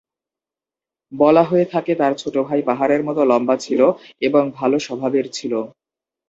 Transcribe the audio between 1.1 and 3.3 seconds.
বলা হয়ে থাকে তার ছোট ভাই পাহাড়ের মত